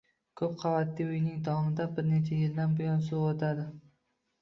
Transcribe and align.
Ko‘p 0.39 0.55
qavatli 0.63 1.07
uyning 1.09 1.37
tomidan 1.49 1.95
bir 2.01 2.09
necha 2.09 2.43
yildan 2.43 2.77
buyon 2.83 3.09
suv 3.11 3.25
o‘tadi. 3.37 3.73